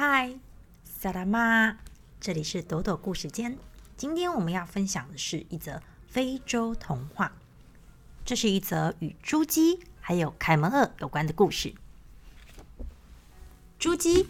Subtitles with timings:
[0.00, 0.38] 嗨，
[0.84, 1.76] 萨拉玛，
[2.20, 3.58] 这里是朵朵故事间。
[3.96, 7.32] 今天我们要分享的是一则非洲童话。
[8.24, 11.74] 这是一则与朱基还有凯门鳄有关的故事。
[13.76, 14.28] 朱基、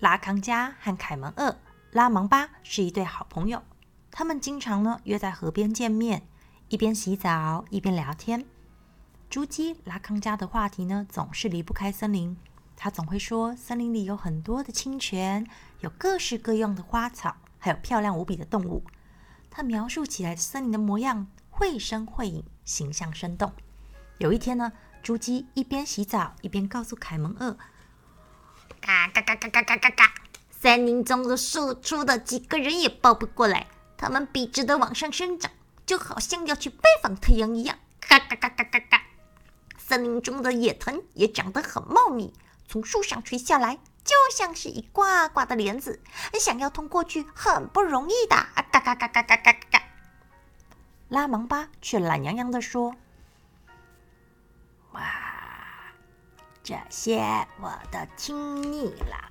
[0.00, 1.58] 拉康加和凯门鳄、
[1.90, 3.62] 拉芒巴是一对好朋友，
[4.10, 6.22] 他们经常呢约在河边见面，
[6.70, 8.46] 一边洗澡一边聊天。
[9.28, 12.34] 朱基、拉康加的话题呢总是离不开森林。
[12.82, 15.46] 他总会说，森林里有很多的清泉，
[15.82, 18.82] 有各式各样的花草，还有漂亮无比的动物。
[19.48, 23.52] 他描述起来森林的模样，绘声绘影，形象生动。
[24.18, 27.56] 有一天呢，朱基一边洗澡一边告诉凯蒙鳄
[28.82, 30.14] ：“嘎嘎嘎嘎嘎嘎嘎嘎，
[30.50, 35.52] 森林中的树粗的几个人也抱不过来，它们笔直的往上生长，
[35.86, 37.78] 就好像要去拜访太阳一样。
[38.00, 39.02] 嘎嘎嘎嘎嘎嘎，
[39.78, 42.34] 森林中的野藤也长得很茂密。”
[42.72, 46.02] 从树上垂下来，就像是一挂挂的帘子，
[46.40, 48.34] 想要通过去很不容易的。
[48.72, 49.82] 嘎嘎嘎嘎嘎嘎嘎！
[51.10, 52.96] 拉蒙巴却懒洋洋地说
[54.92, 55.02] ：“哇，
[56.62, 59.30] 这些我都听腻了。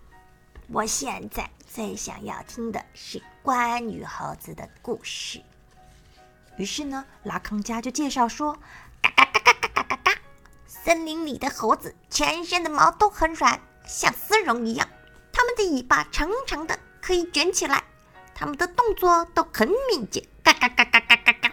[0.68, 5.42] 我现在最想要听的是关于猴子的故事。”
[6.58, 8.60] 于是呢，拉康加就介绍说。
[10.74, 14.88] 森林里的猴子全身的毛都很软，像丝绒一样。
[15.34, 17.84] 它们的尾巴长长的，可以卷起来。
[18.34, 21.50] 它们的动作都很敏捷，嘎嘎嘎嘎嘎嘎嘎。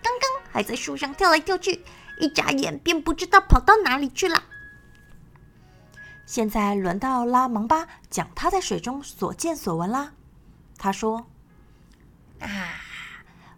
[0.00, 1.84] 刚刚还在树上跳来跳去，
[2.20, 4.40] 一眨眼便不知道跑到哪里去了。
[6.24, 10.12] 现在轮到拉芒巴讲他在水中所见所闻啦。
[10.78, 11.26] 他说
[12.38, 12.48] ：“啊，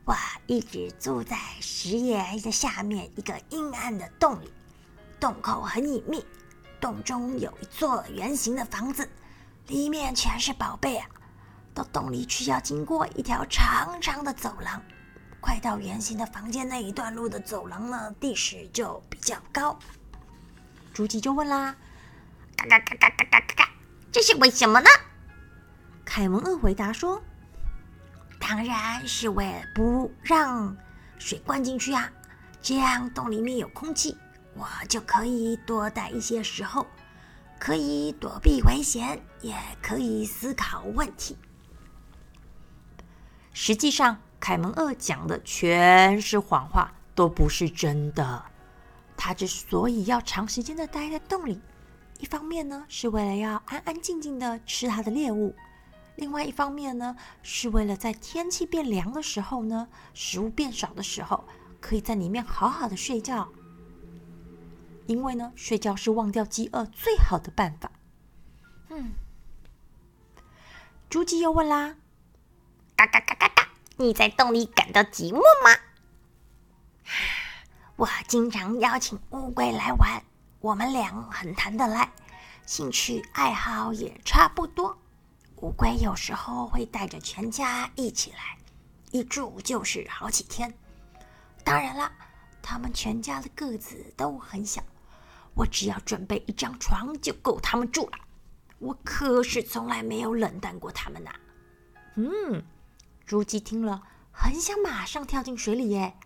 [0.06, 0.16] 我
[0.46, 4.50] 一直住在石岩的下面一个阴暗的洞里。”
[5.22, 6.26] 洞口很隐秘，
[6.80, 9.08] 洞中有一座圆形的房子，
[9.68, 11.06] 里面全是宝贝啊！
[11.72, 14.82] 到洞里去要经过一条长长的走廊，
[15.40, 19.78] 快到圆形的房间那一段路的走廊呢，地势就比较高。
[20.92, 21.76] 朱吉就问啦
[22.58, 23.68] ：“嘎嘎嘎嘎嘎嘎嘎，
[24.10, 24.88] 这是为什么呢？”
[26.04, 27.22] 凯文鳄回答说
[28.40, 30.76] ：“当然是为了不让
[31.20, 32.10] 水灌进去啊，
[32.60, 34.18] 这样洞里面有空气。”
[34.54, 36.86] 我就可以多待一些时候，
[37.58, 41.36] 可以躲避危险，也可以思考问题。
[43.54, 48.44] 实际上，凯门鳄讲的全是谎话，都不是真的。
[49.16, 51.60] 他之所以要长时间的待在洞里，
[52.18, 55.54] 一方面呢是为了要安安静静的吃他的猎物，
[56.16, 61.44] 另外一方面呢是为了在天气变凉的时候呢，食物变少的时候，
[61.80, 63.48] 可以在里面好好的睡觉。
[65.06, 67.90] 因为呢，睡觉是忘掉饥饿最好的办法。
[68.88, 69.12] 嗯，
[71.08, 71.96] 朱姬又问啦
[72.96, 75.80] ：“嘎嘎嘎嘎嘎，你在洞里感到寂寞吗？”
[77.96, 80.22] 我经常邀请乌龟来玩，
[80.60, 82.10] 我们俩很谈得来，
[82.66, 84.96] 兴趣爱好也差不多。
[85.56, 88.58] 乌龟有时候会带着全家一起来，
[89.10, 90.72] 一住就是好几天。
[91.62, 92.10] 当然了，
[92.60, 94.82] 他们全家的个子都很小。
[95.54, 98.18] 我只要准备一张床就够他们住了。
[98.78, 101.30] 我可是从来没有冷淡过他们呐。
[102.16, 102.64] 嗯，
[103.24, 106.16] 朱吉听了很想马上跳进水里耶，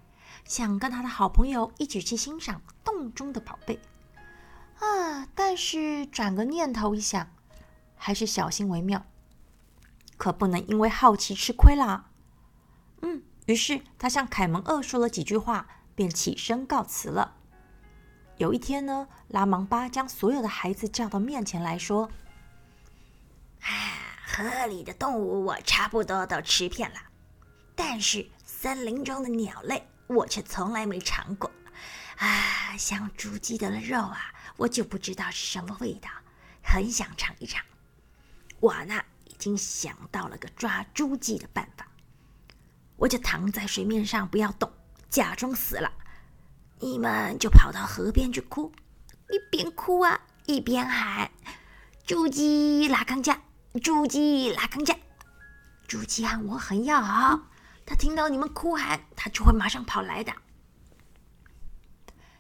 [0.45, 3.79] 想跟他的好朋友一起去欣赏洞中的宝贝
[4.79, 5.27] 啊。
[5.35, 7.31] 但是转个念头一想，
[7.95, 9.05] 还是小心为妙，
[10.17, 12.11] 可不能因为好奇吃亏啦。
[13.03, 17.36] 嗯，于是他向凯蒙二说了几句话，便起身告辞了。
[18.39, 22.11] 有一天呢，拉芒巴将所有的孩子叫到面前来说
[23.65, 23.71] ：“啊，
[24.27, 26.97] 河里的动物我差不多都吃遍了，
[27.75, 31.51] 但是森林中的鸟类我却从来没尝过。
[32.19, 36.11] 啊，像猪鸡的肉啊，我就不知道是什么味道，
[36.63, 37.65] 很想尝一尝。
[38.61, 41.87] 我呢，已经想到了个抓猪鸡的办法，
[42.97, 44.71] 我就躺在水面上不要动，
[45.09, 45.91] 假装死了。”
[46.79, 48.71] 你们就跑到河边去哭，
[49.31, 51.31] 一边哭啊一边喊
[52.07, 53.41] ：“猪鸡拉康家，
[53.83, 54.95] 猪鸡拉康家。”
[55.89, 57.41] 猪鸡和我很要好，
[57.87, 60.33] 他听到你们哭喊，他就会马上跑来的。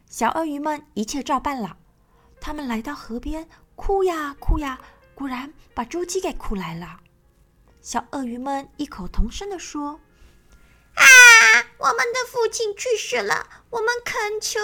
[0.06, 1.76] 小鳄鱼们一切照办了，
[2.40, 4.78] 他们来到河边，哭呀哭呀，
[5.14, 7.00] 果然把猪鸡给哭来了。
[7.80, 10.00] 小鳄鱼们异口同声地说。
[10.94, 11.04] 啊
[11.36, 14.60] 啊我们的父亲去世了，我们恳求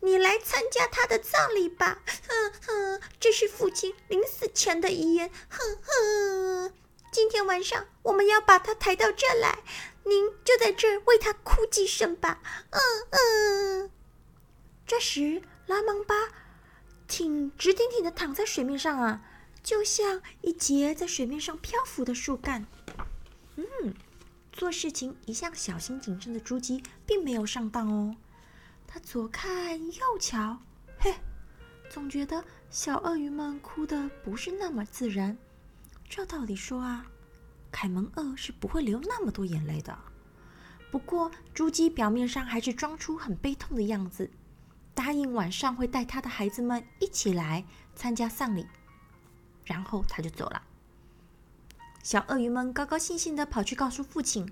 [0.00, 2.02] 你来参加他的葬礼吧。
[2.28, 5.30] 哼哼，这是父亲临死前的遗言。
[5.48, 6.72] 哼哼，
[7.12, 9.58] 今天晚上我们要把他抬到这来，
[10.04, 12.40] 您就在这儿为他哭几声吧。
[12.70, 12.80] 嗯
[13.10, 13.90] 嗯。
[14.86, 16.14] 这时，拉芒巴
[17.08, 19.20] 挺直挺挺的躺在水面上啊，
[19.62, 22.66] 就像一截在水面上漂浮的树干。
[23.56, 23.94] 嗯。
[24.56, 28.16] 做事情一向小心谨慎的朱姬，并没有上当哦。
[28.86, 30.58] 他左看右瞧，
[30.98, 31.14] 嘿，
[31.90, 35.36] 总觉得小鳄鱼们哭的不是那么自然。
[36.08, 37.04] 照道理说啊，
[37.70, 39.96] 凯门鳄是不会流那么多眼泪的。
[40.90, 44.30] 不过朱姬表面上还是装出很悲痛的样子，
[44.94, 47.62] 答应晚上会带他的孩子们一起来
[47.94, 48.66] 参加丧礼，
[49.66, 50.62] 然后他就走了。
[52.06, 54.48] 小鳄鱼们高高兴兴的跑去告诉父亲。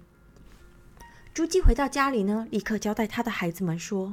[1.33, 4.13] 朱姬回到家里呢，立刻交代他的孩子们说：“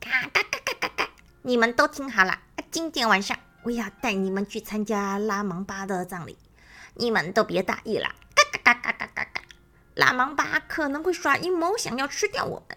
[0.00, 1.08] 嘎嘎嘎嘎嘎嘎，
[1.42, 6.36] 你们都听好了，今天晚上我要带你们去参加拉芒巴的葬礼，
[6.94, 8.12] 你们都别大意了。
[8.34, 9.42] 嘎嘎嘎嘎嘎嘎嘎，
[9.94, 12.76] 拉芒巴可能会耍阴谋，想要吃掉我们。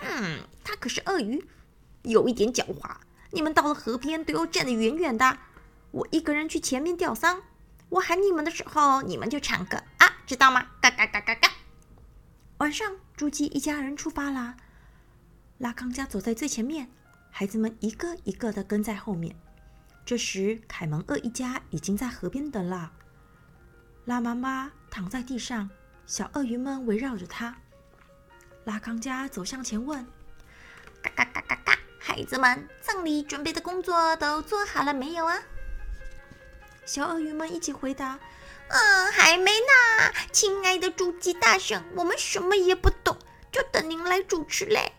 [0.00, 1.44] 嗯，他可是鳄鱼，
[2.02, 2.94] 有一点狡猾。
[3.32, 5.38] 你们到了河边都要站得远远的，
[5.90, 7.42] 我一个人去前面吊丧。”
[7.90, 10.66] 我喊你们的时候，你们就唱歌啊，知道吗？
[10.80, 11.50] 嘎嘎嘎嘎嘎！
[12.58, 14.56] 晚上，朱姬一家人出发啦。
[15.56, 16.90] 拉康家走在最前面，
[17.30, 19.34] 孩子们一个一个的跟在后面。
[20.04, 22.92] 这时，凯门鳄一家已经在河边等了。
[24.04, 25.70] 拉妈妈躺在地上，
[26.06, 27.56] 小鳄鱼们围绕着他。
[28.64, 30.06] 拉康家走向前问
[31.02, 35.38] ：“嘎嘎嘎嘎嘎，孩子们，葬礼准备的工作都做好了没有啊？”
[36.88, 38.18] 小鳄鱼们一起回答
[38.68, 43.14] ：“嗯，还没呢，亲爱的猪鸡大圣，我们什么也不懂，
[43.52, 44.94] 就等您来主持嘞。”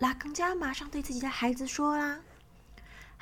[0.00, 2.18] 拉康家马上对自己的孩子说啦：“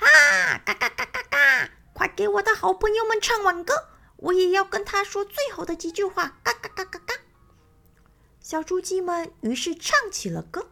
[0.00, 7.14] 啊，嘎嘎嘎嘎嘎，快给我的好朋友们唱完歌，我也要跟他说最后的几句话。”嘎嘎嘎嘎嘎，
[8.40, 10.70] 小猪鸡们于是唱起了歌：“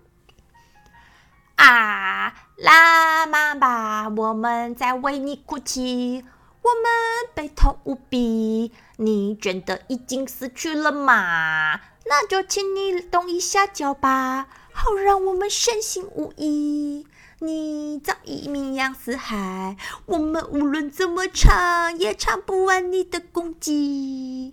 [1.57, 6.25] 啊，拉妈妈，我们在为你哭泣。”
[6.67, 11.81] 我们悲痛无比，你真的已经死去了吗？
[12.07, 17.07] 那就请你动一下脚吧，好让我们身心无疑。
[17.39, 19.77] 你早已名扬四海，
[20.07, 24.53] 我们无论怎么唱，也唱不完你的功绩。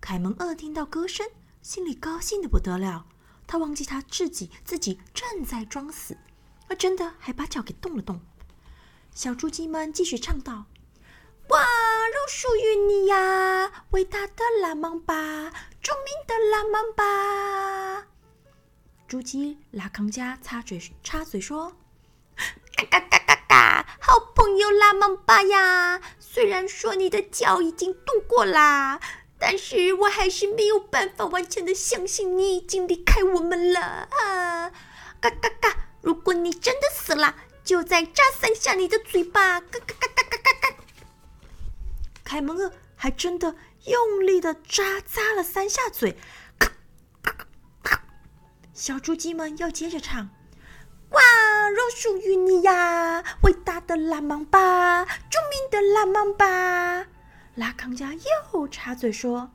[0.00, 1.26] 凯门鳄听到歌声，
[1.60, 3.04] 心里高兴的不得了，
[3.46, 6.16] 他忘记他自己自己正在装死，
[6.68, 8.22] 而真的还把脚给动了动。
[9.14, 10.64] 小猪鸡们继续唱道。
[12.08, 13.70] 肉，属于你呀！
[13.90, 15.14] 伟大的拉芒巴，
[15.82, 18.06] 著名的拉芒巴。
[19.06, 21.76] 朱基拉康加插嘴插嘴说
[22.76, 26.00] ：“嘎嘎嘎嘎嘎，好朋友拉芒巴呀！
[26.18, 29.00] 虽然说你的脚已经动过啦，
[29.38, 34.70] 但是我还是没有办法完全的相信你已经离开我们了啊！
[35.20, 37.34] 嘎嘎嘎，如果你真的死了，
[37.64, 39.60] 就再扎三下你的嘴巴！
[39.60, 40.08] 嘎嘎嘎。”
[42.28, 43.54] 凯门鳄还真的
[43.86, 46.14] 用力的扎扎了三下嘴，
[48.74, 50.28] 小猪鸡们要接着唱
[51.08, 51.20] ：“哇，
[51.70, 57.06] 肉属于你呀，伟大的拉芒巴，著名的拉芒巴。”
[57.56, 58.12] 拉康家
[58.52, 59.50] 又插嘴说：“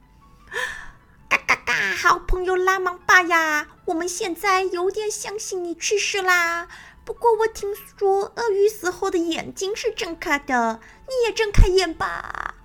[1.29, 6.67] 嘎嘎嘎，好朋友拉芒巴呀，我们现在有点相信你去世啦。
[7.05, 12.55] 不过我听说鳄鱼死后的眼睛是睁开的，你也睁开眼吧。”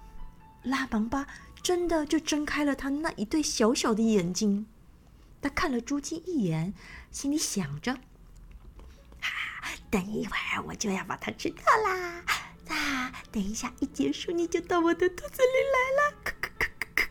[0.63, 1.27] 拉芒巴
[1.63, 4.67] 真的就睁开了他那一对小小的眼睛，
[5.41, 6.75] 他看了朱姬一眼，
[7.11, 7.93] 心里想着
[9.21, 9.27] ：“啊，
[9.91, 12.25] 等一会儿我就要把它吃掉啦！
[12.69, 17.09] 啊，等一下一结束，你就到我的肚子里来了。”咳咳咳咳咳。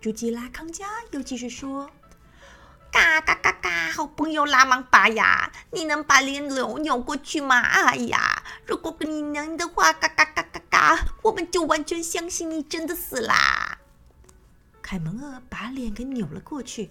[0.00, 1.90] 朱姬拉康家又继续说
[2.92, 7.60] ：“嘎嘎嘎嘎，好朋友拉芒巴呀，你能把脸扭扭过去吗？
[7.60, 10.55] 哎呀，如果你能的话，嘎嘎嘎嘎
[10.86, 13.78] 嘎。”我们就完全相信你真的死啦！
[14.80, 16.90] 凯门鳄把脸给扭了过去，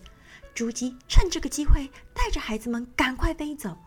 [0.53, 3.77] 朱姬趁这个机会带着孩子们赶快飞走。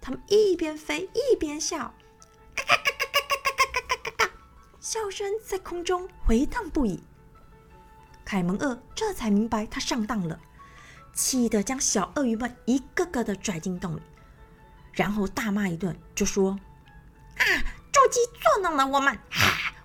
[0.00, 1.92] 他们一边飞一边笑，
[2.54, 4.32] 嘎嘎嘎嘎嘎嘎嘎嘎嘎嘎嘎，
[4.80, 7.02] 笑声在空中回荡不已。
[8.24, 10.38] 凯门鳄这才明白他上当了，
[11.12, 14.02] 气得将小鳄鱼们一个个的拽进洞里，
[14.92, 16.56] 然后大骂一顿，就说
[17.38, 17.42] ：“啊！”
[17.92, 19.18] 猪鸡捉弄了我们，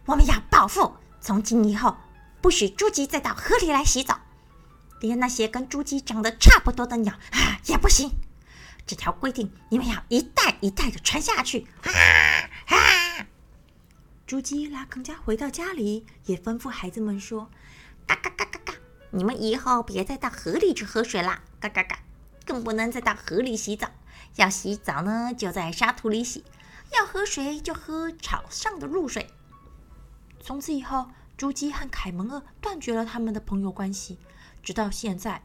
[0.06, 0.96] 我们要报复！
[1.20, 1.96] 从今以后，
[2.42, 4.20] 不许猪鸡再到河里来洗澡，
[5.00, 8.12] 连那些跟猪鸡长得差不多的鸟 啊也不行。
[8.88, 11.68] 这条规定你们要一代一代的传下去。
[11.84, 11.92] 啊
[12.76, 13.28] 啊！
[14.26, 17.52] 猪鸡拉康家回到家里，也吩咐孩子们说
[18.08, 18.74] ：“嘎嘎嘎嘎嘎，
[19.12, 21.44] 你们以后别再到河里去喝水啦！
[21.60, 22.00] 嘎嘎嘎，
[22.46, 23.88] 更不能再到河里洗澡。
[24.38, 26.44] 要洗澡呢，就在沙土里洗；
[26.94, 29.30] 要喝水，就喝草上的露水。”
[30.44, 31.08] 从此以后，
[31.38, 34.18] 猪鸡和凯门鳄断绝了他们的朋友关系，
[34.64, 35.42] 直到现在。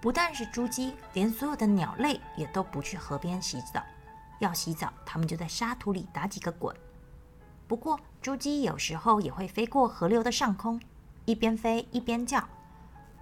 [0.00, 3.82] 不但是猪鸡，连所有的鸟类也都不去河边洗澡。
[4.40, 6.74] 要洗澡，他们就在沙土里打几个滚。
[7.68, 10.80] 不过，猪鸡有时候也会飞过河流的上空，
[11.24, 12.40] 一边飞一边叫，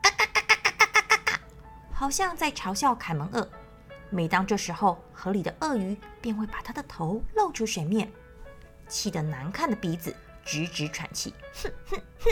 [0.00, 1.40] 嘎嘎嘎嘎嘎嘎嘎嘎嘎，
[1.92, 3.49] 好像在嘲笑凯门鳄。
[4.11, 8.11] 每当这时候，河里的鳄鱼便会把它的头露出水面，
[8.88, 12.30] 气得难看的鼻子直直喘气，哼哼哼。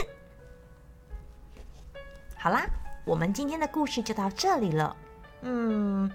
[2.35, 2.65] 好啦，
[3.05, 4.95] 我们今天的故事就到这里了。
[5.41, 6.11] 嗯。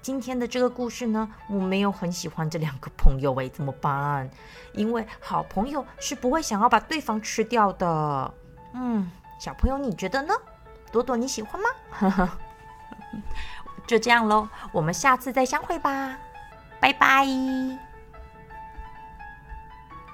[0.00, 4.28] 今天的这个故事呢，我没有很喜欢这两个朋友诶，怎么办？
[4.72, 8.34] 因为好朋友是不会想要把对方吃掉的。
[8.74, 10.34] 嗯，小朋友你觉得呢？
[10.90, 12.38] 朵朵你喜欢吗？
[13.86, 16.18] 就这样喽，我们下次再相会吧，
[16.80, 17.24] 拜拜。